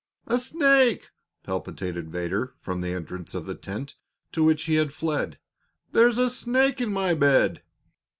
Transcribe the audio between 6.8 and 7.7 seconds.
in my bed!"